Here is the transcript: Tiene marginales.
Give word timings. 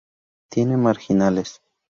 Tiene 0.49 0.77
marginales. 0.77 1.61